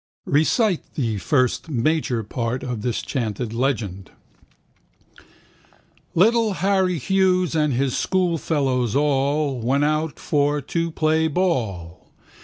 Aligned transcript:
Recite 0.25 0.95
the 0.95 1.19
first 1.19 1.69
(major) 1.69 2.23
part 2.23 2.63
of 2.63 2.81
this 2.81 3.03
chanted 3.03 3.53
legend. 3.53 4.09
Little 6.15 6.53
Harry 6.53 6.97
Hughes 6.97 7.53
and 7.53 7.71
his 7.73 7.95
schoolfellows 7.95 8.95
all 8.95 9.59
Went 9.61 9.83
out 9.83 10.17
for 10.17 10.59
to 10.59 10.89
play 10.89 11.27
ball. 11.27 12.09